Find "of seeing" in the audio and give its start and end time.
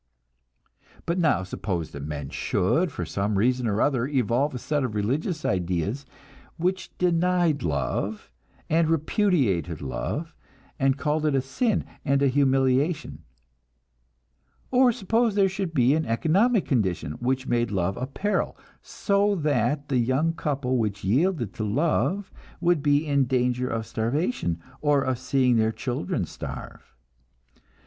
25.03-25.57